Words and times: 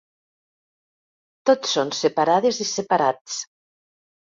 Tots 1.51 1.75
són 1.77 1.93
separades 1.99 2.65
i 2.67 2.69
separats. 2.73 3.39